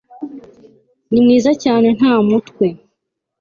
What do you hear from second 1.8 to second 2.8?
nta mutwe